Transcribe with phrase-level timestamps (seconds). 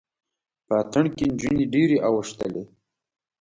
[0.65, 2.63] په اتڼ کې جونې ډیرې اوښتلې